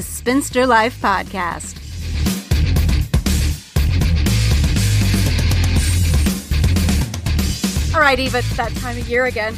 [0.00, 1.76] the Spinster Life Podcast.
[7.94, 9.54] All right, Eva, it's that time of year again.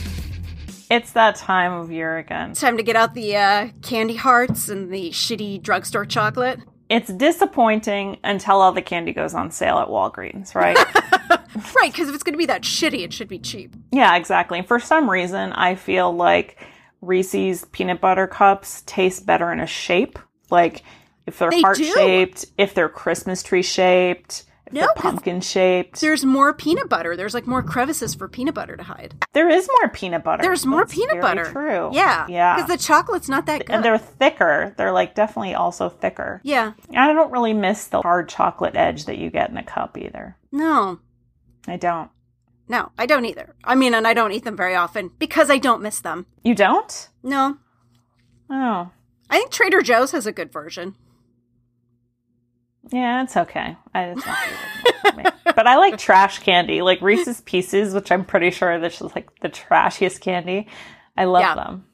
[0.91, 2.51] It's that time of year again.
[2.51, 6.59] It's time to get out the uh, candy hearts and the shitty drugstore chocolate.
[6.89, 10.77] It's disappointing until all the candy goes on sale at Walgreens, right?
[11.77, 13.77] Right, because if it's going to be that shitty, it should be cheap.
[13.93, 14.63] yeah, exactly.
[14.63, 16.59] For some reason, I feel like
[17.03, 20.19] Reese's peanut butter cups taste better in a shape.
[20.53, 20.85] Like
[21.27, 21.85] if they're They heart do.
[21.93, 26.01] shaped, if they're Christmas tree shaped, if No, they're pumpkin shaped.
[26.01, 27.17] There's more peanut butter.
[27.17, 29.15] There's like more crevices for peanut butter to hide.
[29.33, 30.43] There is more peanut butter.
[30.43, 31.45] There's more That's peanut butter.
[31.45, 31.91] True.
[31.93, 32.27] Yeah.
[32.29, 32.57] Yeah.
[32.57, 33.71] Because the chocolate's not that good.
[33.75, 34.75] and they're thicker.
[34.77, 36.41] They're like definitely also thicker.
[36.45, 36.73] yeah.
[36.97, 40.37] I don't really miss the hard chocolate edge that you get in a cup either.
[40.53, 41.01] No.
[41.67, 42.11] I don't.
[42.69, 43.55] No, I don't either.
[43.65, 46.27] I mean, and I don't eat them very often because I don't miss them.
[46.43, 47.09] You don't?
[47.23, 47.59] No.
[48.51, 48.91] Oh.
[49.31, 50.95] I think Trader Joe's has a good version.
[52.91, 53.77] Yeah, it's okay.
[53.95, 55.25] I it's not really for me.
[55.45, 59.29] But I like trash candy, like Reese's Pieces, which I'm pretty sure that's just like
[59.41, 60.69] the trashiest candy.
[61.17, 61.55] I love Yeah.
[61.55, 61.85] them.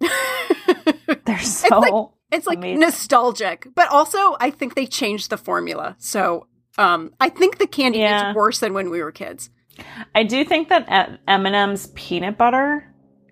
[1.24, 1.92] They're so like-
[2.30, 5.96] It's like nostalgic, but also I think they changed the formula.
[5.98, 6.46] So
[6.78, 8.30] um, I think the candy Yeah.
[8.30, 9.50] is worse than when we were kids.
[10.14, 12.86] I do think that M&M's peanut butter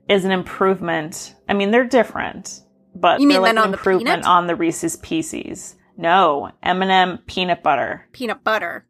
[0.08, 1.34] is an improvement.
[1.48, 2.60] I mean, they're different,
[2.94, 4.26] but You mean like an on improvement peanut?
[4.26, 5.76] on the Reese's Pieces.
[5.96, 8.06] No, M&M peanut butter.
[8.12, 8.86] Peanut butter.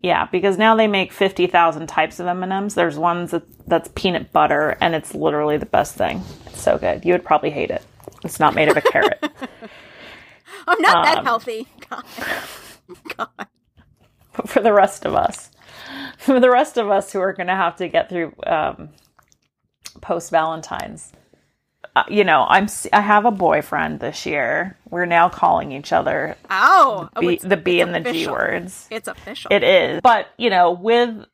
[0.00, 2.74] Yeah, because now they make 50,000 types of M&Ms.
[2.74, 6.22] There's ones that, that's peanut butter and it's literally the best thing.
[6.46, 7.04] It's so good.
[7.04, 7.82] You would probably hate it.
[8.24, 9.18] It's not made of a carrot.
[10.68, 11.66] I'm not that Um, healthy.
[11.88, 12.04] God.
[13.16, 13.28] God.
[14.36, 15.50] But for the rest of us,
[16.18, 18.90] for the rest of us who are going to have to get through um,
[20.00, 21.12] post Valentine's,
[22.08, 24.76] you know, I'm I have a boyfriend this year.
[24.90, 27.08] We're now calling each other Ow.
[27.14, 28.86] Oh, B, it's- the B and the G words.
[28.90, 29.50] It's official.
[29.52, 30.00] It is.
[30.02, 31.24] But, you know, with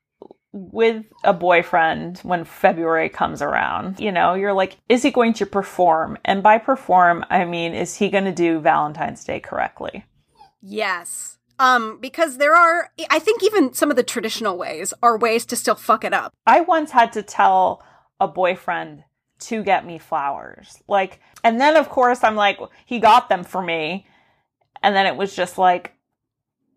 [0.53, 5.47] with a boyfriend when February comes around, you know, you're like, is he going to
[5.47, 6.19] perform?
[6.27, 10.05] And by perform, I mean, is he going to do Valentine's Day correctly?
[10.61, 11.39] Yes.
[11.59, 15.57] Um, because there are, I think even some of the traditional ways are ways to
[15.57, 16.35] still fuck it up.
[16.47, 17.83] I once had to tell
[18.21, 19.05] a boyfriend
[19.49, 20.83] to get me flowers.
[20.89, 24.07] Like, and then of course I'm like, he got them for me.
[24.83, 25.93] And then it was just like,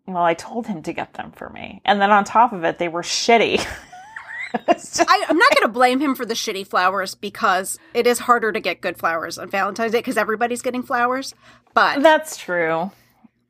[0.06, 1.82] well, I told him to get them for me.
[1.84, 3.58] And then on top of it, they were shitty.
[4.54, 8.52] I, I'm not going to blame him for the shitty flowers because it is harder
[8.52, 11.34] to get good flowers on Valentine's Day because everybody's getting flowers.
[11.74, 12.90] But That's true.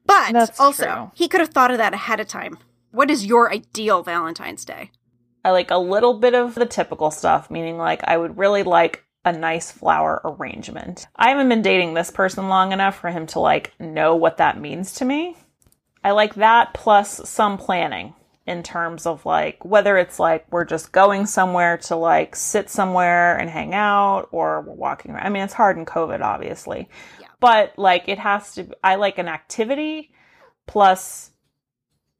[0.06, 1.10] but that's also true.
[1.14, 2.58] he could have thought of that ahead of time.
[2.90, 4.90] What is your ideal Valentine's Day?
[5.44, 9.04] I like a little bit of the typical stuff, meaning like I would really like
[9.26, 11.08] a nice flower arrangement.
[11.16, 14.60] I haven't been dating this person long enough for him to like know what that
[14.60, 15.36] means to me.
[16.04, 18.14] I like that plus some planning
[18.46, 23.36] in terms of like whether it's like we're just going somewhere to like sit somewhere
[23.36, 25.26] and hang out or we're walking around.
[25.26, 26.88] I mean, it's hard in COVID, obviously.
[27.20, 27.26] Yeah.
[27.40, 30.12] But like it has to, I like an activity
[30.68, 31.32] plus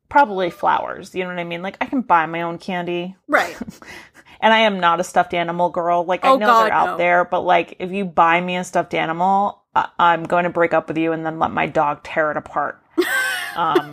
[0.09, 1.15] probably flowers.
[1.15, 1.63] You know what I mean?
[1.63, 3.15] Like I can buy my own candy.
[3.29, 3.57] Right.
[4.41, 6.05] And I am not a stuffed animal girl.
[6.05, 6.97] Like I Oh, know God, they're out no.
[6.97, 10.75] there, but like if you buy me a stuffed animal, I- I'm going to break
[10.75, 12.83] up with you and then let my dog tear it apart.
[13.57, 13.91] Um,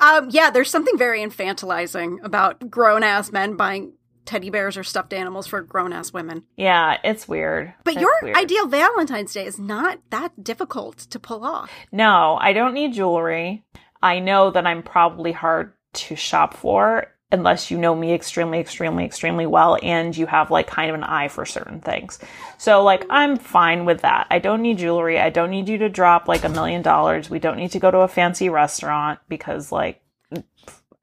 [0.00, 3.94] Um, yeah, there's something very infantilizing about grown ass men buying
[4.24, 6.44] teddy bears or stuffed animals for grown ass women.
[6.56, 7.74] yeah, it's weird.
[7.82, 8.36] But It's your weird.
[8.36, 11.72] ideal Valentine's Day is not that difficult to pull off.
[11.90, 13.64] No, I don't need jewelry.
[14.00, 19.04] I know that I'm probably hard to shop for unless you know me extremely, extremely,
[19.04, 22.18] extremely well and you have like kind of an eye for certain things.
[22.56, 24.26] So like I'm fine with that.
[24.30, 25.18] I don't need jewelry.
[25.18, 27.28] I don't need you to drop like a million dollars.
[27.28, 30.00] We don't need to go to a fancy restaurant because like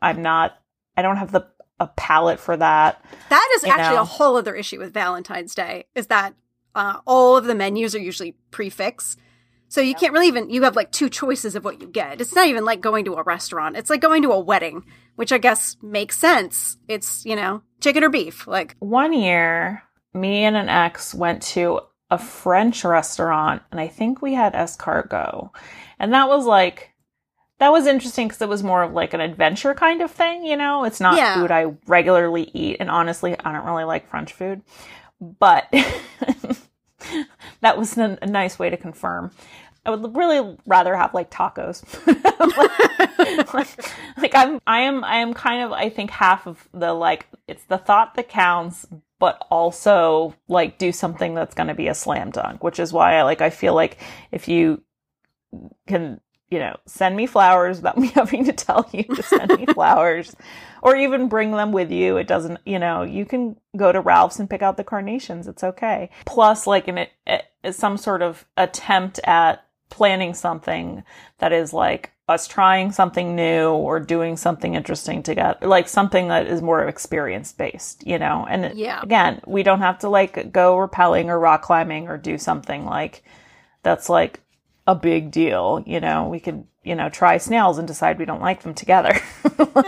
[0.01, 0.57] I'm not
[0.97, 1.47] I don't have the
[1.79, 3.03] a palate for that.
[3.29, 4.03] That is actually know.
[4.03, 6.33] a whole other issue with Valentine's Day is that
[6.73, 9.17] uh, all of the menus are usually prix fixe.
[9.67, 12.21] So you can't really even you have like two choices of what you get.
[12.21, 13.75] It's not even like going to a restaurant.
[13.77, 14.85] It's like going to a wedding,
[15.15, 16.77] which I guess makes sense.
[16.87, 18.47] It's, you know, chicken or beef.
[18.47, 19.83] Like One year,
[20.13, 21.81] me and an ex went to
[22.11, 25.49] a French restaurant, and I think we had escargot.
[25.99, 26.93] And that was like,
[27.57, 30.55] that was interesting because it was more of like an adventure kind of thing, you
[30.55, 30.83] know?
[30.83, 31.35] It's not Yeah.
[31.35, 32.77] food I regularly eat.
[32.79, 34.61] And honestly, I don't really like French food.
[35.19, 35.73] But
[37.65, 39.31] that was a, a nice way to confirm.
[39.87, 41.83] I would really rather have like tacos.
[43.53, 47.27] like, like I'm I am I am kind of I think half of the like
[47.47, 48.85] it's the thought that counts,
[49.19, 53.15] but also like do something that's going to be a slam dunk, which is why
[53.15, 53.97] I like I feel like
[54.31, 54.83] if you
[55.87, 59.65] can you know, send me flowers without me having to tell you to send me
[59.65, 60.35] flowers
[60.81, 62.17] or even bring them with you.
[62.17, 65.47] It doesn't, you know, you can go to Ralph's and pick out the carnations.
[65.47, 66.09] It's okay.
[66.25, 71.03] Plus, like, an, a, some sort of attempt at planning something
[71.37, 76.47] that is like us trying something new or doing something interesting together, like something that
[76.47, 78.45] is more experience based, you know?
[78.49, 79.01] And yeah.
[79.03, 83.23] again, we don't have to like go rappelling or rock climbing or do something like
[83.83, 84.41] that's like
[84.87, 85.83] a big deal.
[85.85, 89.19] You know, we could, you know, try snails and decide we don't like them together.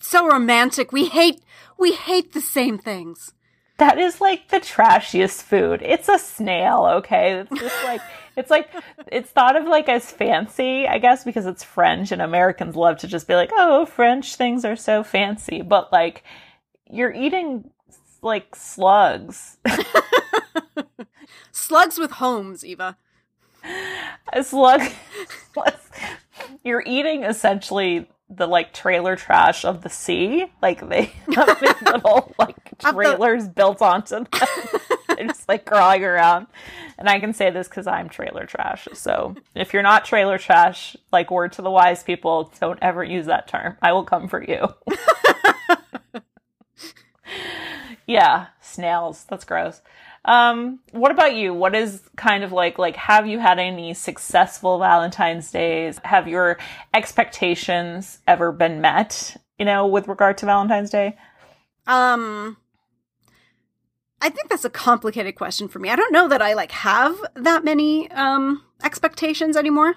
[0.00, 0.92] so romantic.
[0.92, 1.42] We hate
[1.78, 3.32] we hate the same things.
[3.78, 5.80] That is like the trashiest food.
[5.82, 7.40] It's a snail, okay?
[7.40, 8.02] It's just like
[8.36, 8.68] it's like
[9.10, 13.06] it's thought of like as fancy, I guess, because it's French and Americans love to
[13.06, 16.24] just be like, "Oh, French things are so fancy." But like
[16.90, 17.70] you're eating
[18.20, 19.56] like slugs.
[21.52, 22.96] Slugs with homes, Eva.
[24.32, 24.82] A slug.
[26.64, 30.46] You're eating essentially the like trailer trash of the sea.
[30.62, 34.26] Like they have these little like trailers the- built onto them.
[35.08, 36.46] They're just like crawling around.
[36.96, 38.86] And I can say this because I'm trailer trash.
[38.94, 43.26] So if you're not trailer trash, like word to the wise people, don't ever use
[43.26, 43.76] that term.
[43.82, 44.68] I will come for you.
[48.06, 49.24] yeah, snails.
[49.28, 49.80] That's gross.
[50.24, 51.54] Um, what about you?
[51.54, 55.98] What is kind of like like have you had any successful Valentine's days?
[56.04, 56.58] Have your
[56.92, 61.16] expectations ever been met, you know, with regard to Valentine's Day?
[61.86, 62.58] Um
[64.22, 65.88] I think that's a complicated question for me.
[65.88, 69.94] I don't know that I like have that many um expectations anymore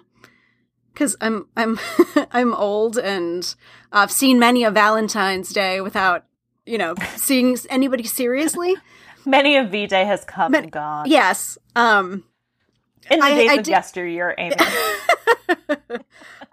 [0.96, 1.78] cuz I'm I'm
[2.32, 3.54] I'm old and
[3.92, 6.24] I've seen many a Valentine's Day without,
[6.66, 8.78] you know, seeing anybody seriously.
[9.30, 11.10] Many of V Day has come and gone.
[11.10, 11.58] Yes.
[11.76, 12.24] Um
[13.10, 13.72] in the I, days I of did...
[13.72, 14.56] yesteryear, Amie.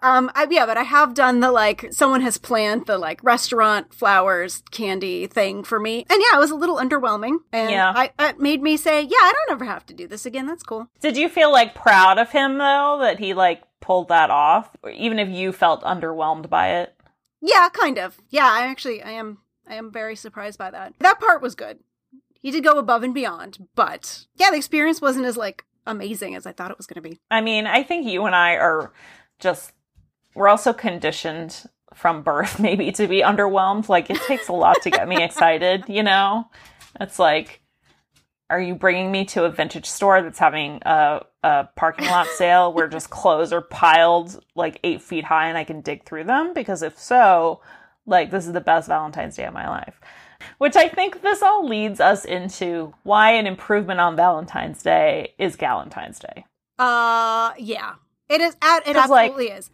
[0.03, 3.95] um, I, yeah, but I have done the like someone has planned the like restaurant
[3.95, 8.11] flowers candy thing for me, and yeah, it was a little underwhelming, and yeah, I,
[8.19, 10.47] it made me say, yeah, I don't ever have to do this again.
[10.47, 10.89] That's cool.
[11.01, 14.91] Did you feel like proud of him though that he like pulled that off, or
[14.91, 16.95] even if you felt underwhelmed by it?
[17.41, 18.19] Yeah, kind of.
[18.29, 19.39] Yeah, I actually I am
[19.69, 20.95] I am very surprised by that.
[20.99, 21.79] That part was good
[22.41, 26.47] he did go above and beyond, but yeah, the experience wasn't as like amazing as
[26.47, 27.21] I thought it was going to be.
[27.31, 28.93] I mean, I think you and I are
[29.39, 29.73] just
[30.35, 31.65] we're also conditioned
[31.95, 33.89] from birth maybe to be underwhelmed.
[33.89, 36.49] Like it takes a lot to get me excited, you know?
[37.01, 37.61] It's like
[38.49, 42.73] are you bringing me to a vintage store that's having a, a parking lot sale
[42.73, 46.53] where just clothes are piled like eight feet high and I can dig through them?
[46.53, 47.61] Because if so,
[48.07, 50.01] like this is the best Valentine's Day of my life.
[50.59, 55.57] Which I think this all leads us into why an improvement on Valentine's Day is
[55.57, 56.45] Galentine's Day.
[56.79, 57.95] Uh, yeah,
[58.29, 58.55] it is.
[58.55, 59.71] It absolutely like, is.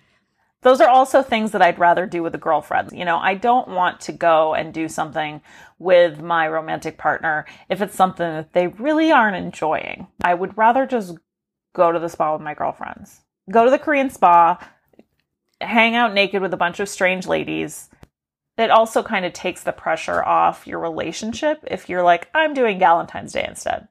[0.62, 2.90] Those are also things that I'd rather do with a girlfriend.
[2.92, 5.40] You know, I don't want to go and do something
[5.78, 10.08] with my romantic partner if it's something that they really aren't enjoying.
[10.24, 11.16] I would rather just
[11.74, 13.20] go to the spa with my girlfriends.
[13.50, 14.58] Go to the Korean spa,
[15.60, 17.88] hang out naked with a bunch of strange ladies,
[18.58, 22.78] it also kind of takes the pressure off your relationship if you're like, I'm doing
[22.78, 23.88] Valentine's Day instead.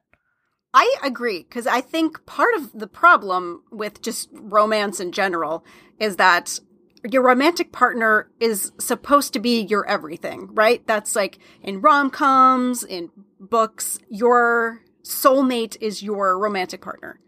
[0.74, 5.64] I agree because I think part of the problem with just romance in general
[5.98, 6.60] is that
[7.08, 10.86] your romantic partner is supposed to be your everything, right?
[10.86, 17.20] That's like in rom coms, in books, your soulmate is your romantic partner.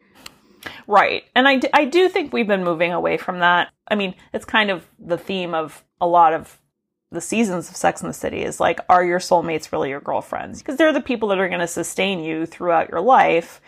[0.86, 1.24] Right.
[1.34, 3.68] And I, d- I do think we've been moving away from that.
[3.86, 6.60] I mean, it's kind of the theme of a lot of
[7.10, 10.58] the seasons of Sex in the City is like, are your soulmates really your girlfriends?
[10.58, 13.60] Because they're the people that are going to sustain you throughout your life,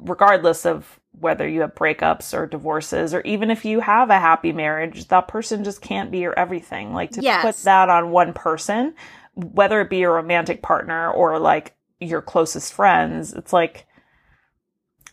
[0.00, 4.52] regardless of whether you have breakups or divorces, or even if you have a happy
[4.52, 6.92] marriage, that person just can't be your everything.
[6.92, 7.42] Like to yes.
[7.42, 8.94] put that on one person,
[9.34, 13.86] whether it be your romantic partner or like your closest friends, it's like,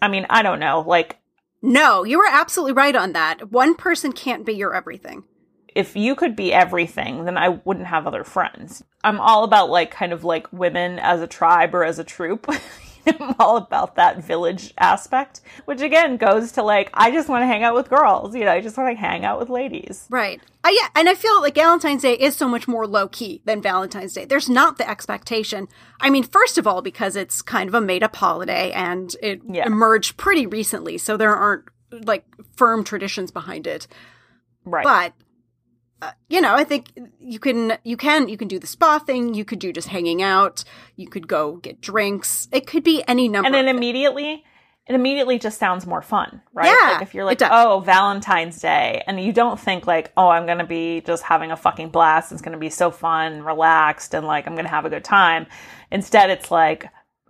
[0.01, 0.83] I mean, I don't know.
[0.86, 1.19] Like,
[1.62, 3.51] no, you were absolutely right on that.
[3.51, 5.24] One person can't be your everything
[5.75, 8.83] if you could be everything, then I wouldn't have other friends.
[9.03, 12.47] I'm all about like kind of like women as a tribe or as a troop.
[13.05, 17.47] I'm all about that village aspect, which again goes to like, I just want to
[17.47, 20.07] hang out with girls, you know, I just want to hang out with ladies.
[20.09, 20.41] Right.
[20.63, 20.87] Uh, yeah.
[20.95, 24.25] And I feel like Galentine's Day is so much more low key than Valentine's Day.
[24.25, 25.67] There's not the expectation.
[25.99, 29.41] I mean, first of all, because it's kind of a made up holiday and it
[29.49, 29.65] yeah.
[29.65, 30.97] emerged pretty recently.
[30.97, 32.25] So there aren't like
[32.55, 33.87] firm traditions behind it.
[34.65, 34.83] Right.
[34.83, 35.13] But
[36.07, 39.33] uh, you know, I think you can you can you can do the spa thing.
[39.33, 40.63] You could do just hanging out.
[40.95, 42.48] You could go get drinks.
[42.51, 43.45] It could be any number.
[43.48, 44.43] and then immediately
[44.86, 49.01] it immediately just sounds more fun right Yeah, like if you're like oh valentine's day
[49.07, 52.41] and you don't think like oh i'm gonna be just having a fucking blast it's
[52.41, 55.48] gonna be so fun relaxed and like i'm gonna have a good time
[55.89, 56.89] instead it's like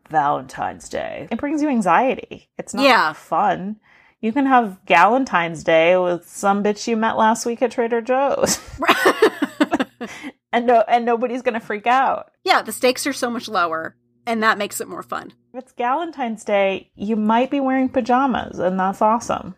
[0.09, 3.13] valentine's day it brings you anxiety it's not Yeah.
[3.13, 3.77] fun
[4.23, 8.59] you can have galentine's day with some bitch you met last week at trader joe's
[10.51, 14.43] and no and nobody's gonna freak out yeah, the stakes are so much lower, and
[14.43, 15.33] that makes it more fun.
[15.53, 19.55] If it's Galentine's Day, you might be wearing pajamas, and that's awesome.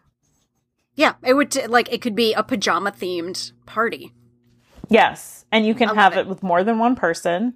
[0.94, 4.14] Yeah, it would t- like it could be a pajama themed party.
[4.88, 6.20] Yes, and you can have it.
[6.20, 6.28] it.
[6.28, 7.56] with more than one person.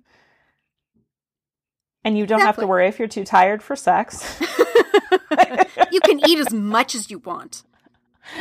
[2.04, 4.42] And you don't have to worry if you're too tired for sex.
[5.92, 7.64] You can eat as much as you want,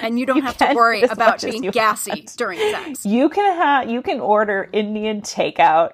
[0.02, 2.36] and you don't You have to worry about being gassy want.
[2.36, 3.06] during sex.
[3.06, 5.92] you can have you can order Indian takeout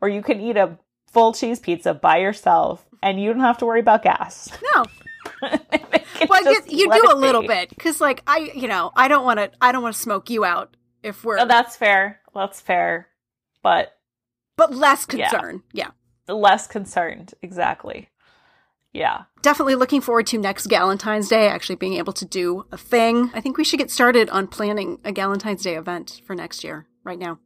[0.00, 0.78] or you can eat a
[1.10, 4.50] full cheese pizza by yourself and you don't have to worry about gas.
[4.74, 4.84] No,
[6.20, 7.48] You well, guess you do a little be.
[7.48, 10.28] bit because, like, I, you know, I don't want to, I don't want to smoke
[10.28, 12.20] you out if we're, Oh, that's fair.
[12.34, 13.08] That's fair.
[13.62, 13.96] But
[14.56, 15.30] but less Yeah.
[15.30, 15.62] concern.
[15.72, 15.90] yeah.
[16.28, 17.32] less concerned.
[17.42, 18.08] Exactly.
[18.92, 19.22] Yeah.
[19.42, 23.30] definitely looking forward to next Galentine's Day actually being able to do a thing.
[23.34, 26.86] I think we should get started on planning a Galentine's Day event for next year
[27.04, 27.38] right now.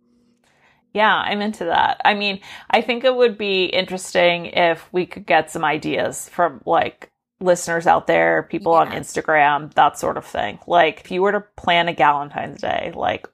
[0.94, 2.00] Yeah, I'm into that.
[2.04, 6.60] I mean, I think it would be interesting if we could get some ideas from
[6.64, 7.10] like
[7.40, 10.58] listeners out there, people on Instagram, that sort of thing.
[10.66, 13.28] Like, if you were to plan a Galentine's Day, like,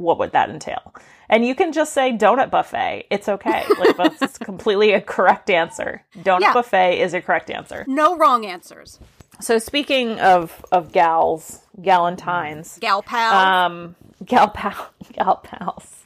[0.00, 0.94] what would that entail?
[1.28, 3.06] And you can just say donut buffet.
[3.10, 3.64] It's okay.
[3.78, 6.02] Like, that's completely a correct answer.
[6.16, 6.52] Donut Yeah.
[6.54, 7.84] buffet is a correct answer.
[7.86, 8.98] No wrong answers.
[9.40, 13.34] So, speaking of of gals, galentines, Gal pal.
[13.34, 15.96] um, gal pal, gal pals.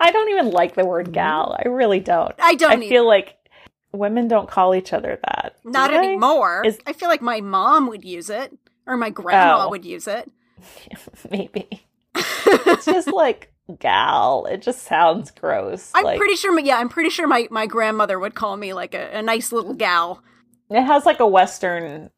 [0.00, 1.56] I don't even like the word gal.
[1.62, 2.34] I really don't.
[2.38, 2.86] I don't I either.
[2.88, 3.36] feel like
[3.92, 5.56] women don't call each other that.
[5.64, 6.62] Not anymore.
[6.64, 9.70] Is- I feel like my mom would use it, or my grandma Oh.
[9.70, 10.30] would use it.
[11.30, 11.85] Maybe.
[12.16, 14.46] It's just like gal.
[14.46, 15.90] It just sounds gross.
[15.94, 16.52] I'm like, pretty sure.
[16.54, 19.52] My, yeah, I'm pretty sure my, my grandmother would call me like a, a nice
[19.52, 20.22] little gal.
[20.70, 22.10] it has like a western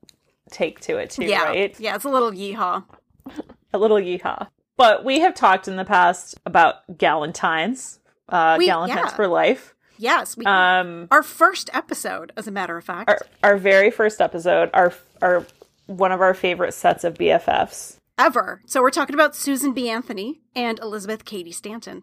[0.51, 1.79] take to it too, yeah, right?
[1.81, 2.85] yeah, it's a little yeehaw.
[3.75, 4.49] A little yeehaw.
[4.79, 7.99] But we have talked in the past about galentines,
[8.31, 9.09] uh, We- galentines yeah.
[9.09, 9.75] for life.
[9.99, 13.11] Yes, we, Um, our first episode, as a matter of fact.
[13.11, 15.45] our our very first episode, our our
[15.87, 17.98] one of our favorite sets of BFFs.
[18.19, 18.63] Ever.
[18.67, 19.89] So we're talking about Susan B.
[19.89, 22.03] Anthony and Elizabeth Cady Stanton.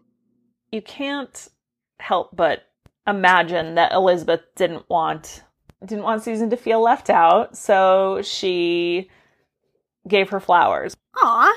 [0.72, 1.48] You can't
[2.00, 2.62] help but
[3.06, 5.42] imagine that Elizabeth didn't want
[5.84, 9.10] didn't want Susan to feel left out, so she
[10.08, 10.96] gave her flowers.
[11.16, 11.54] Aw,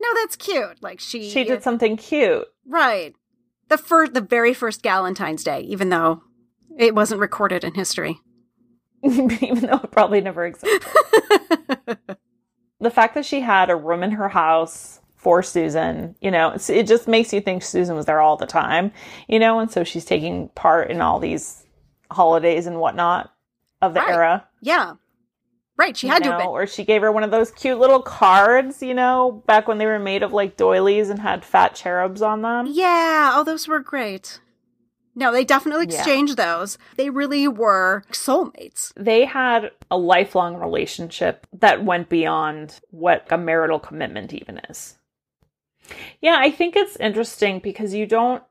[0.00, 0.82] no, that's cute.
[0.82, 2.46] Like she, She did something cute.
[2.66, 3.14] right.
[3.68, 6.22] The first, the very first Galentine's Day, even though
[6.76, 8.20] it wasn't recorded in history.
[9.02, 10.86] even though it probably never existed.
[12.82, 16.68] the fact that she had a room in her house for Susan, you know, it's,
[16.68, 18.92] it just makes you think Susan was there all the time,
[19.28, 21.64] you know, and so she's taking part in all these
[22.10, 23.32] holidays and whatnot
[23.80, 24.10] of the Right.
[24.10, 24.48] era.
[24.60, 24.94] yeah,
[25.78, 25.96] right.
[25.96, 26.46] She had to know, been.
[26.48, 29.86] or she gave her one of those cute little cards, you know, back when they
[29.86, 32.66] were made of like doilies and had fat cherubs on them.
[32.68, 34.40] Yeah, oh, those were great.
[35.14, 35.96] No, they definitely Yeah.
[35.98, 36.78] exchanged those.
[36.96, 38.92] They really were soulmates.
[38.96, 44.96] They had a lifelong relationship that went beyond what a marital commitment even is.
[46.20, 48.42] Yeah, I think it's interesting because you don't,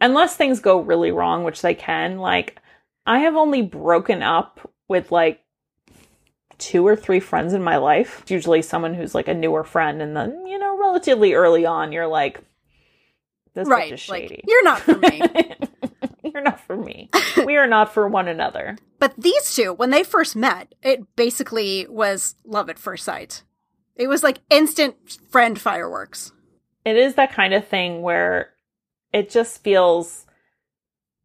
[0.00, 2.60] unless things go really wrong, which they can, like,
[3.06, 5.40] I have only broken up with like
[6.58, 8.18] two or three friends in my life.
[8.22, 11.92] It's usually someone who's like a newer friend, and then, you know, relatively early on,
[11.92, 12.40] you're like,
[13.54, 13.92] this right.
[13.92, 14.44] is Like, shady.
[14.46, 15.22] you're not for me.
[16.34, 17.10] You're not for me.
[17.44, 18.76] we are not for one another.
[19.00, 23.44] But these two, when they first met, it basically was love at first sight.
[23.96, 24.96] It was like instant
[25.30, 26.32] friend fireworks.
[26.84, 28.50] it is that kind of thing where
[29.12, 30.26] it just feels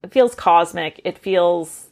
[0.03, 1.89] it feels cosmic it feels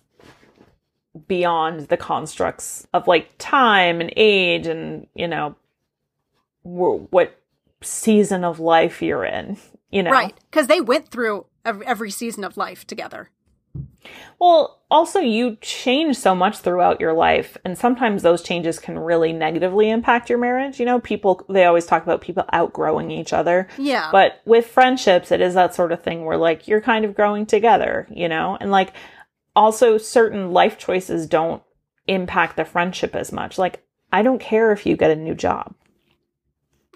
[1.27, 5.55] beyond the constructs of like time and age and you know
[6.63, 7.39] wh- what
[7.81, 9.57] season of life you're in
[9.91, 10.33] you know Right.
[10.49, 13.29] Because they went through every, every season of life together.
[14.39, 19.33] well also you change so much throughout your life and sometimes those changes can really
[19.33, 23.67] negatively impact your marriage you know people they always talk about people outgrowing each other
[23.79, 24.09] Yeah.
[24.11, 27.45] But with friendships, it is that sort of thing where like you're kind of growing
[27.45, 28.57] together, you know?
[28.61, 28.93] And like
[29.55, 31.63] also certain life choices don't
[32.07, 33.57] impact the friendship as much.
[33.57, 35.73] Like I don't care if you get a new job.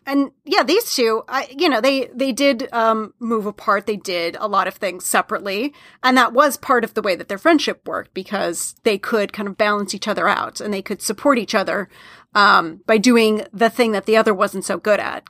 [0.08, 3.86] And yeah, these two, I, you know, they they did um, move apart.
[3.86, 7.28] They did a lot of things separately, and that was part of the way that
[7.28, 11.02] their friendship worked because they could kind of balance each other out and they could
[11.02, 11.90] support each other
[12.34, 15.26] um, by doing the thing that the other wasn't so good at.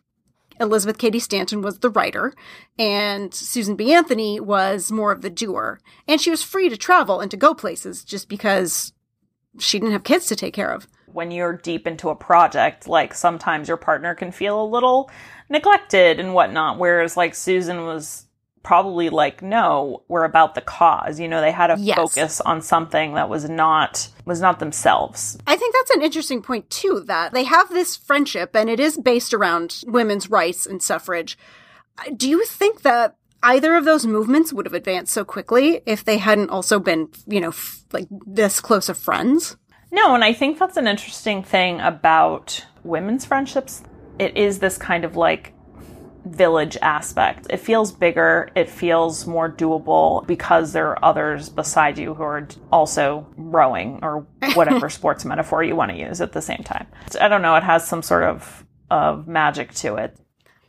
[0.59, 2.33] Elizabeth Cady Stanton was the writer,
[2.77, 3.91] and Susan B.
[3.93, 5.79] Anthony was more of the doer.
[6.07, 8.93] And she was free to travel and to go places just because
[9.59, 13.13] she didn't have kids to take care of when you're deep into a project, like
[13.13, 15.09] sometimes your partner can feel a little
[15.49, 16.77] neglected and whatnot.
[16.77, 18.27] Whereas like Susan was
[18.63, 21.19] probably like, no, we're about the cause.
[21.19, 21.95] You know, they had a yes.
[21.95, 25.37] focus on something that was not was not themselves.
[25.47, 28.97] I think that's an interesting point too, that they have this friendship and it is
[28.97, 31.37] based around women's rights and suffrage.
[32.15, 36.17] Do you think that either of those movements would have advanced so quickly if they
[36.17, 39.55] hadn't also been, you know, f- like this close of friends?
[39.91, 43.83] No, and I think that's an interesting thing about women's friendships.
[44.19, 45.53] It is this kind of like
[46.25, 47.47] village aspect.
[47.49, 52.47] It feels bigger, it feels more doable because there are others beside you who are
[52.71, 56.87] also rowing or whatever sports metaphor you want to use at the same time.
[57.19, 60.17] I don't know, it has some sort of of magic to it.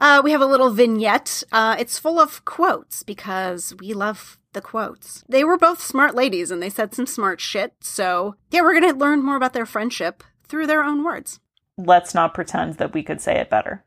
[0.00, 1.42] Uh, we have a little vignette.
[1.52, 5.22] Uh, it's full of quotes because we love the quotes.
[5.28, 7.74] They were both smart ladies and they said some smart shit.
[7.80, 11.38] So, yeah, we're going to learn more about their friendship through their own words.
[11.76, 13.84] Let's not pretend that we could say it better.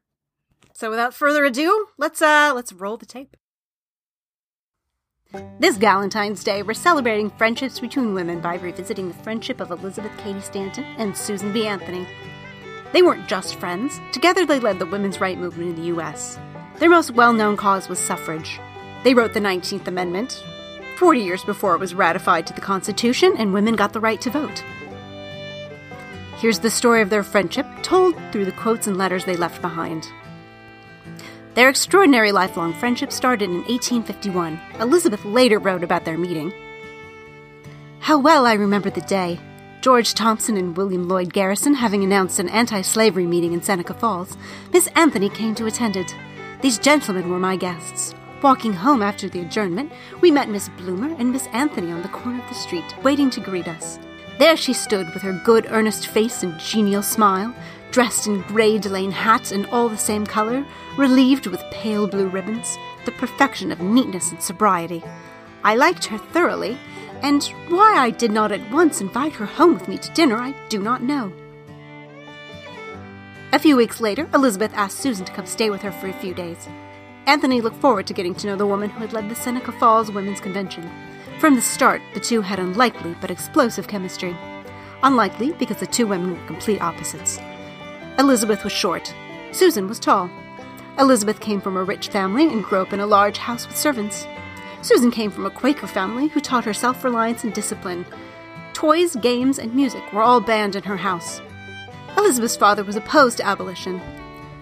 [0.72, 3.36] So, without further ado, let's uh let's roll the tape.
[5.60, 10.40] This Valentine's Day, we're celebrating friendships between women by revisiting the friendship of Elizabeth Cady
[10.40, 11.68] Stanton and Susan B.
[11.68, 12.08] Anthony.
[12.94, 14.00] They weren't just friends.
[14.14, 16.40] Together, they led the women's right movement in the U.S.
[16.80, 18.60] Their most well known cause was suffrage.
[19.04, 20.44] They wrote the 19th Amendment,
[21.02, 24.30] 40 years before it was ratified to the Constitution and women got the right to
[24.30, 24.64] vote.
[26.38, 30.08] Here's the story of their friendship, told through the quotes and letters they left behind.
[31.56, 34.62] Their extraordinary lifelong friendship started in 1851.
[34.80, 36.54] Elizabeth later wrote about their meeting.
[38.00, 39.40] How well I remember the day.
[39.82, 44.38] George Thompson and William Lloyd Garrison having announced an anti slavery meeting in Seneca Falls,
[44.72, 46.16] Miss Anthony came to attend it.
[46.62, 48.14] These gentlemen were my guests.
[48.42, 52.42] Walking home after the adjournment, we met Miss Bloomer and Miss Anthony on the corner
[52.42, 54.00] of the street, waiting to greet us.
[54.40, 57.54] There she stood with her good, earnest face and genial smile,
[57.92, 60.66] dressed in grey delaine hat and all the same color,
[60.98, 65.04] relieved with pale blue ribbons, the perfection of neatness and sobriety.
[65.64, 66.80] I liked her thoroughly,
[67.22, 70.56] and why I did not at once invite her home with me to dinner I
[70.70, 71.32] do not know.
[73.54, 76.34] A few weeks later, Elizabeth asked Susan to come stay with her for a few
[76.34, 76.68] days.
[77.32, 80.12] Anthony looked forward to getting to know the woman who had led the Seneca Falls
[80.12, 80.92] Women's Convention.
[81.40, 84.36] From the start, the two had unlikely but explosive chemistry.
[85.02, 87.40] Unlikely because the two women were complete opposites.
[88.20, 89.16] Elizabeth was short,
[89.54, 90.30] Susan was tall.
[91.00, 94.28] Elizabeth came from a rich family and grew up in a large house with servants.
[94.82, 98.06] Susan came from a Quaker family who taught her self reliance and discipline.
[98.74, 101.40] Toys, games, and music were all banned in her house.
[102.18, 104.02] Elizabeth's father was opposed to abolition,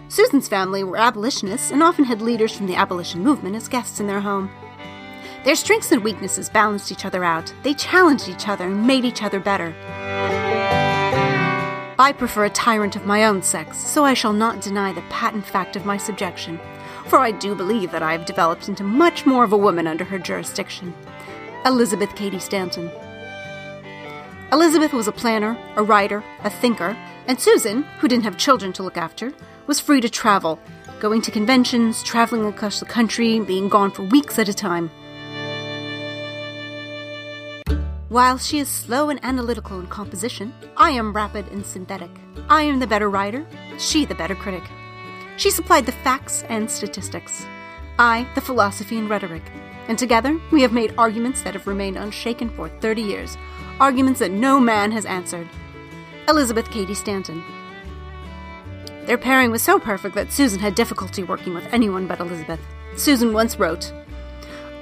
[0.10, 4.08] Susan's family were abolitionists and often had leaders from the abolition movement as guests in
[4.08, 4.50] their home.
[5.46, 7.54] Their strengths and weaknesses balanced each other out.
[7.62, 9.76] They challenged each other and made each other better.
[12.00, 15.46] I prefer a tyrant of my own sex, so I shall not deny the patent
[15.46, 16.60] fact of my subjection,
[17.06, 20.06] for I do believe that I have developed into much more of a woman under
[20.06, 20.96] her jurisdiction.
[21.66, 22.90] Elizabeth Cady Stanton.
[24.52, 28.82] Elizabeth was a planner, a writer, a thinker, and Susan, who didn't have children to
[28.82, 29.32] look after,
[29.70, 30.60] was free to travel,
[31.00, 34.90] going to conventions, traveling across the country, being gone for weeks at a time.
[38.10, 42.10] While she is slow and analytical in composition, I am rapid and synthetic.
[42.50, 43.46] I am the better writer,
[43.78, 44.64] she the better critic.
[45.38, 47.46] She supplied the facts and statistics,
[48.00, 49.44] I the philosophy and rhetoric,
[49.88, 53.38] and together we have made arguments that have remained unshaken for 30 years,
[53.80, 55.48] arguments that no man has answered.
[56.28, 57.44] Elizabeth Cady Stanton.
[59.06, 62.60] Their pairing was so perfect that Susan had difficulty working with anyone but Elizabeth.
[62.96, 63.92] Susan once wrote,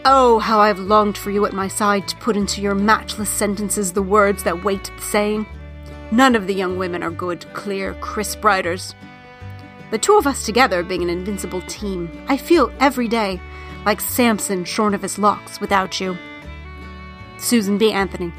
[0.06, 3.92] Oh, how I've longed for you at my side to put into your matchless sentences
[3.92, 5.46] the words that wait the saying.
[6.12, 8.96] None of the young women are good, clear, crisp writers.
[9.92, 13.42] The two of us together being an invincible team, I feel every day
[13.86, 16.18] like Samson shorn of his locks without you.
[17.38, 17.92] Susan B.
[17.92, 18.34] Anthony.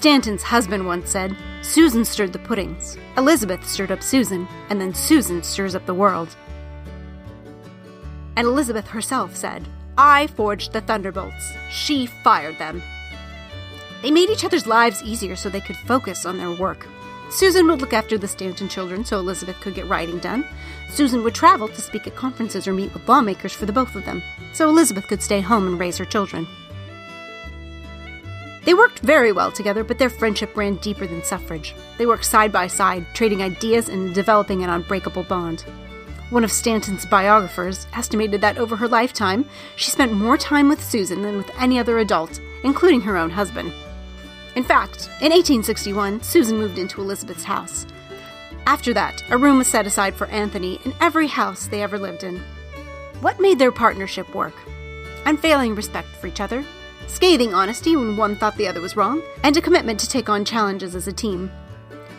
[0.00, 5.42] Stanton's husband once said, Susan stirred the puddings, Elizabeth stirred up Susan, and then Susan
[5.42, 6.34] stirs up the world.
[8.34, 12.82] And Elizabeth herself said, I forged the thunderbolts, she fired them.
[14.00, 16.88] They made each other's lives easier so they could focus on their work.
[17.28, 20.46] Susan would look after the Stanton children so Elizabeth could get writing done.
[20.88, 24.06] Susan would travel to speak at conferences or meet with lawmakers for the both of
[24.06, 24.22] them,
[24.54, 26.48] so Elizabeth could stay home and raise her children.
[28.64, 31.74] They worked very well together, but their friendship ran deeper than suffrage.
[31.96, 35.64] They worked side by side, trading ideas and developing an unbreakable bond.
[36.30, 39.46] One of Stanton's biographers estimated that over her lifetime,
[39.76, 43.72] she spent more time with Susan than with any other adult, including her own husband.
[44.54, 47.86] In fact, in 1861, Susan moved into Elizabeth's house.
[48.66, 52.22] After that, a room was set aside for Anthony in every house they ever lived
[52.22, 52.40] in.
[53.20, 54.54] What made their partnership work?
[55.24, 56.64] Unfailing respect for each other,
[57.10, 60.44] scathing honesty when one thought the other was wrong, and a commitment to take on
[60.44, 61.50] challenges as a team.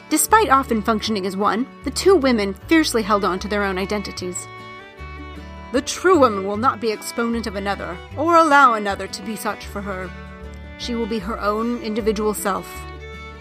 [0.10, 4.48] Despite often functioning as one, the two women fiercely held on to their own identities.
[5.72, 9.66] The true woman will not be exponent of another, or allow another to be such
[9.66, 10.12] for her.
[10.78, 12.70] She will be her own individual self.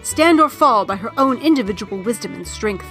[0.03, 2.87] Stand or fall by her own individual wisdom and strength.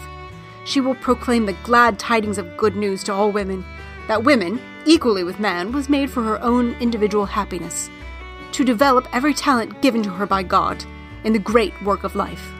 [0.66, 3.64] She will proclaim the glad tidings of good news to all women
[4.10, 7.88] that women, equally with man, was made for her own individual happiness,
[8.52, 10.84] to develop every talent given to her by God
[11.24, 12.52] in the great work of life.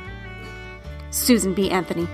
[1.11, 1.71] Susan B.
[1.71, 2.09] Anthony.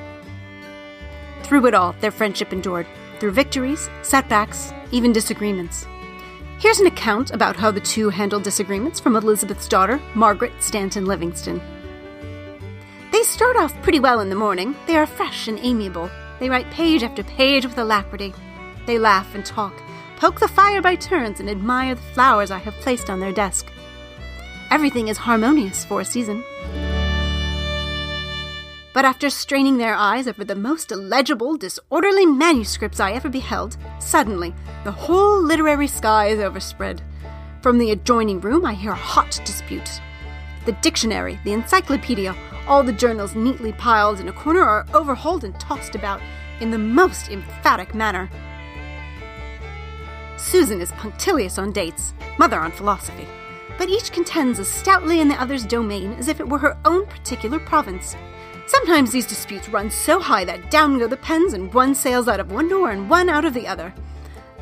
[1.42, 2.86] Through it all, their friendship endured,
[3.18, 5.86] through victories, setbacks, even disagreements.
[6.58, 11.60] Here's an account about how the two handled disagreements from Elizabeth's daughter, Margaret Stanton Livingston.
[13.12, 14.74] They start off pretty well in the morning.
[14.86, 16.10] They are fresh and amiable.
[16.40, 18.34] They write page after page with alacrity.
[18.86, 19.74] They laugh and talk,
[20.16, 23.66] poke the fire by turns, and admire the flowers I have placed on their desk.
[24.70, 26.42] Everything is harmonious for a season.
[28.92, 34.54] But after straining their eyes over the most illegible, disorderly manuscripts I ever beheld, suddenly
[34.84, 37.02] the whole literary sky is overspread.
[37.60, 40.00] From the adjoining room, I hear a hot dispute.
[40.64, 42.34] The dictionary, the encyclopedia,
[42.66, 46.20] all the journals neatly piled in a corner are overhauled and tossed about
[46.60, 48.30] in the most emphatic manner.
[50.46, 53.26] Susan is punctilious on dates, mother on philosophy,
[53.78, 57.04] but each contends as stoutly in the other's domain as if it were her own
[57.06, 58.14] particular province.
[58.68, 62.38] Sometimes these disputes run so high that down go the pens and one sails out
[62.38, 63.92] of one door and one out of the other.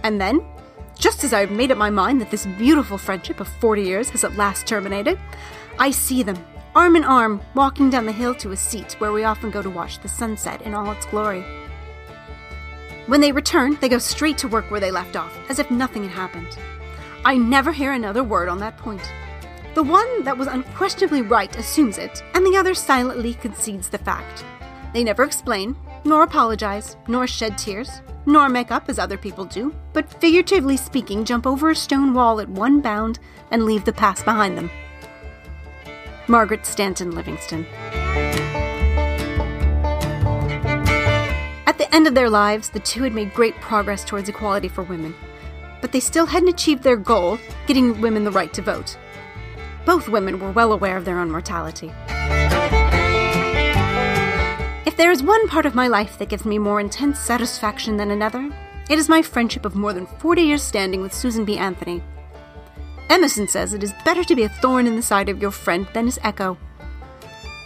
[0.02, 0.42] And then,
[0.98, 4.08] just as I have made up my mind that this beautiful friendship of 40 years
[4.08, 5.20] has at last terminated,
[5.78, 6.42] I see them,
[6.74, 9.68] arm in arm, walking down the hill to a seat where we often go to
[9.68, 11.44] watch the sunset in all its glory.
[13.06, 16.04] When they return, they go straight to work where they left off, as if nothing
[16.04, 16.58] had happened.
[17.24, 19.02] I never hear another word on that point.
[19.74, 24.44] The one that was unquestionably right assumes it, and the other silently concedes the fact.
[24.94, 27.90] They never explain, nor apologize, nor shed tears,
[28.24, 32.40] nor make up as other people do, but figuratively speaking, jump over a stone wall
[32.40, 33.18] at one bound
[33.50, 34.70] and leave the past behind them.
[36.26, 37.66] Margaret Stanton Livingston.
[41.94, 45.14] End of their lives, the two had made great progress towards equality for women,
[45.80, 48.98] but they still hadn't achieved their goal, getting women the right to vote.
[49.86, 51.92] Both women were well aware of their own mortality.
[54.84, 58.10] If there is one part of my life that gives me more intense satisfaction than
[58.10, 58.50] another,
[58.90, 61.56] it is my friendship of more than 40 years standing with Susan B.
[61.56, 62.02] Anthony.
[63.08, 65.86] Emerson says it is better to be a thorn in the side of your friend
[65.94, 66.58] than his echo.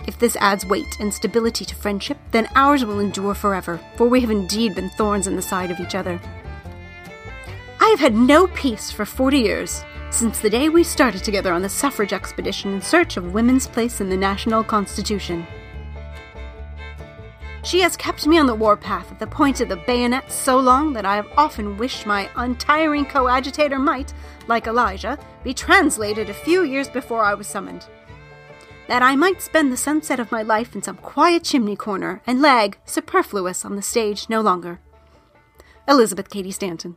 [0.09, 4.23] If this adds weight and stability to friendship, then ours will endure forever, for we
[4.23, 6.19] have indeed been thorns in the side of each other.
[7.79, 11.61] I have had no peace for 40 years, since the day we started together on
[11.61, 15.47] the suffrage expedition in search of women's place in the national constitution.
[17.63, 20.95] She has kept me on the warpath at the point of the bayonet so long
[20.95, 24.15] that I have often wished my untiring coadjutor might,
[24.47, 27.87] like Elijah, be translated a few years before I was summoned.
[28.89, 32.41] That I might spend the sunset of my life in some quiet chimney corner and
[32.41, 34.81] lag, superfluous, on the stage no longer.
[35.87, 36.97] Elizabeth Cady Stanton.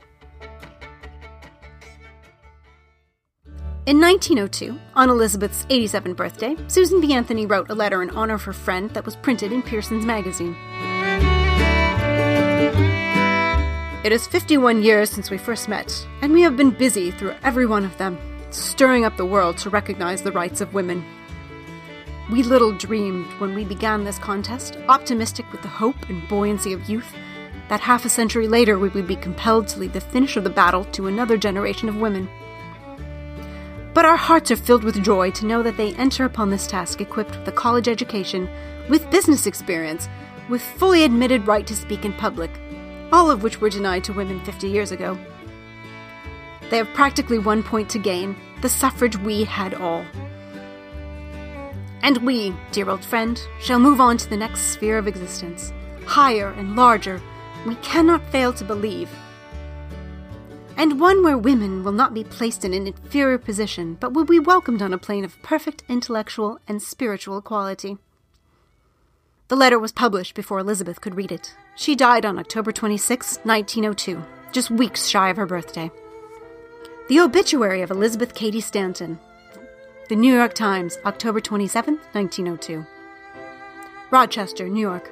[3.85, 7.13] In 1902, on Elizabeth's 87th birthday, Susan B.
[7.13, 10.55] Anthony wrote a letter in honor of her friend that was printed in Pearson's magazine.
[14.05, 17.65] It is 51 years since we first met, and we have been busy through every
[17.65, 18.17] one of them,
[18.49, 21.03] stirring up the world to recognize the rights of women.
[22.31, 26.89] We little dreamed when we began this contest, optimistic with the hope and buoyancy of
[26.89, 27.13] youth,
[27.67, 30.49] that half a century later we would be compelled to leave the finish of the
[30.49, 32.29] battle to another generation of women.
[33.93, 37.01] But our hearts are filled with joy to know that they enter upon this task
[37.01, 38.49] equipped with a college education,
[38.89, 40.07] with business experience,
[40.47, 42.51] with fully admitted right to speak in public,
[43.11, 45.19] all of which were denied to women 50 years ago.
[46.69, 50.05] They have practically one point to gain the suffrage we had all.
[52.03, 55.71] And we, dear old friend, shall move on to the next sphere of existence,
[56.05, 57.21] higher and larger,
[57.65, 59.09] we cannot fail to believe.
[60.77, 64.39] And one where women will not be placed in an inferior position, but will be
[64.39, 67.97] welcomed on a plane of perfect intellectual and spiritual equality.
[69.49, 71.53] The letter was published before Elizabeth could read it.
[71.75, 75.91] She died on October 26, 1902, just weeks shy of her birthday.
[77.09, 79.19] The obituary of Elizabeth Cady Stanton.
[80.11, 82.85] The New York Times, October 27, 1902.
[84.09, 85.09] Rochester, New York.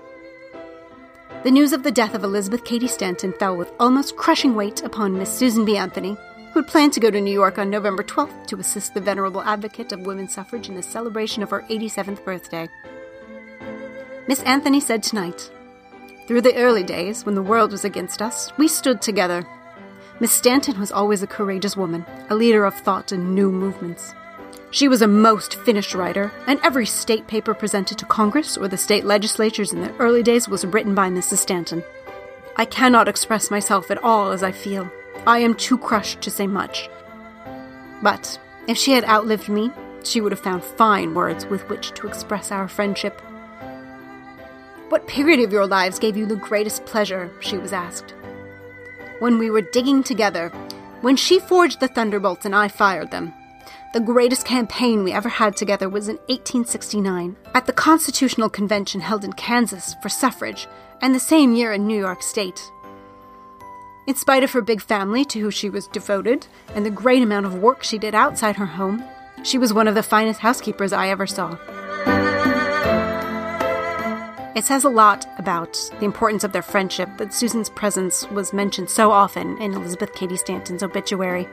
[1.43, 5.17] The news of the death of Elizabeth Cady Stanton fell with almost crushing weight upon
[5.17, 5.77] Miss Susan B.
[5.77, 6.17] Anthony,
[6.51, 9.41] who had planned to go to New York on November 12th to assist the venerable
[9.43, 12.67] advocate of women's suffrage in the celebration of her 87th birthday.
[14.27, 15.49] Miss Anthony said tonight,
[16.27, 19.47] Through the early days, when the world was against us, we stood together.
[20.19, 24.13] Miss Stanton was always a courageous woman, a leader of thought and new movements.
[24.71, 28.77] She was a most finished writer, and every state paper presented to Congress or the
[28.77, 31.37] state legislatures in the early days was written by Mrs.
[31.37, 31.83] Stanton.
[32.55, 34.91] I cannot express myself at all as I feel.
[35.25, 36.87] I am too crushed to say much.
[38.03, 39.71] But if she had outlived me,
[40.03, 43.19] she would have found fine words with which to express our friendship.
[44.89, 47.31] What period of your lives gave you the greatest pleasure?
[47.39, 48.13] she was asked.
[49.17, 50.49] When we were digging together,
[51.01, 53.33] when she forged the thunderbolts and I fired them,
[53.91, 59.23] the greatest campaign we ever had together was in 1869 at the Constitutional Convention held
[59.23, 60.67] in Kansas for suffrage,
[61.01, 62.71] and the same year in New York State.
[64.05, 67.47] In spite of her big family to whom she was devoted and the great amount
[67.47, 69.03] of work she did outside her home,
[69.43, 71.57] she was one of the finest housekeepers I ever saw.
[74.55, 78.89] It says a lot about the importance of their friendship that Susan's presence was mentioned
[78.89, 81.47] so often in Elizabeth Cady Stanton's obituary.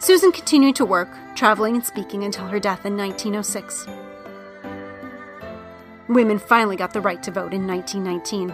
[0.00, 3.86] Susan continued to work, traveling and speaking until her death in 1906.
[6.08, 8.52] Women finally got the right to vote in 1919.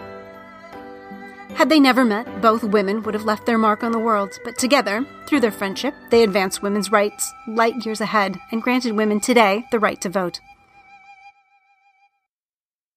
[1.55, 4.57] Had they never met, both women would have left their mark on the world, but
[4.57, 9.63] together, through their friendship, they advanced women's rights light years ahead and granted women today
[9.71, 10.41] the right to vote.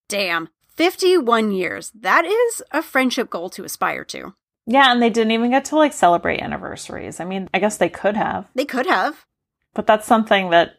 [0.08, 1.92] Damn, 51 years.
[1.94, 4.34] That is a friendship goal to aspire to.
[4.70, 7.20] Yeah, and they didn't even get to like celebrate anniversaries.
[7.20, 8.50] I mean, I guess they could have.
[8.54, 9.24] They could have.
[9.72, 10.74] But that's something that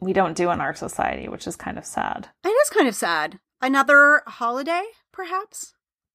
[0.00, 2.30] we don't do in our society, which is kind of sad.
[2.42, 3.38] It is kind of sad.
[3.60, 5.74] Another holiday, perhaps?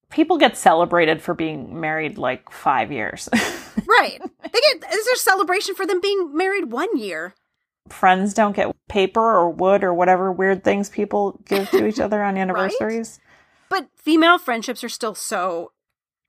[0.09, 3.29] People get celebrated for being married like five years.
[3.87, 4.19] right.
[4.19, 7.35] They get is there celebration for them being married one year?
[7.89, 12.23] Friends don't get paper or wood or whatever weird things people give to each other
[12.23, 13.19] on anniversaries.
[13.21, 13.25] right?
[13.69, 15.73] But female friendships are still so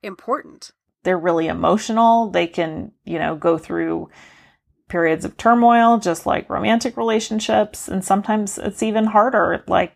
[0.03, 0.71] important
[1.03, 2.29] they're really emotional.
[2.29, 4.09] They can, you know, go through
[4.87, 7.87] periods of turmoil, just like romantic relationships.
[7.87, 9.93] And sometimes it's even harder, like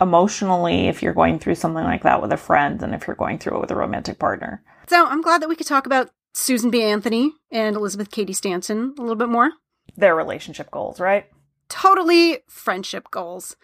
[0.00, 3.38] emotionally, if you're going through something like that with a friend than if you're going
[3.38, 4.62] through it with a romantic partner.
[4.86, 6.82] So I'm glad that we could talk about Susan B.
[6.82, 9.50] Anthony and Elizabeth Cady Stanton a little bit more.
[9.96, 11.26] Their relationship goals, right?
[11.68, 13.56] Totally friendship goals.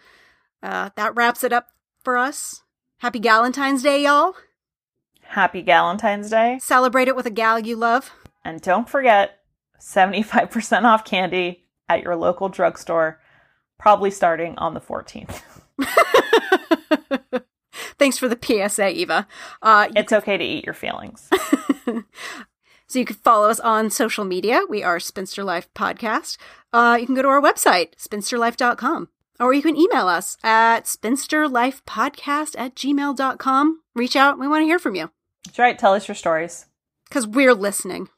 [0.61, 1.67] Uh, that wraps it up
[2.03, 2.63] for us.
[2.97, 4.35] Happy Galentine's Day, y'all.
[5.27, 6.59] Happy Galentine's Day.
[6.61, 8.11] Celebrate it with a gal you love.
[8.43, 9.39] And don't forget
[9.79, 13.19] 75% off candy at your local drugstore,
[13.77, 15.41] probably starting on the 14th.
[17.97, 19.27] Thanks for the PSA, Eva.
[19.61, 21.29] Uh, it's okay to eat your feelings.
[22.87, 24.61] so you can follow us on social media.
[24.69, 26.37] We are Spinster Life Podcast.
[26.73, 29.09] Uh, you can go to our website, spinsterlife.com.
[29.39, 33.81] Or you can email us at spinsterlifepodcast at gmail.com.
[33.93, 34.39] Reach out.
[34.39, 35.11] We want to hear from you.
[35.55, 35.79] That's right.
[35.79, 36.65] Tell us your stories.
[37.07, 38.09] Because we're listening.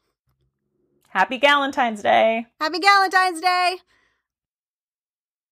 [1.10, 2.46] Happy Galentine's Day.
[2.60, 3.76] Happy Galentine's Day.